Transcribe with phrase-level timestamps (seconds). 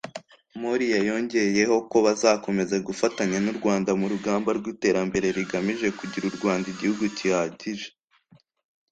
[0.61, 7.03] Moriya yongeyeho ko bazakomeza gufatanya n’u Rwanda mu rugamba rw’iterambere rigamije kugira u Rwanda igihugu
[7.17, 7.87] kihagije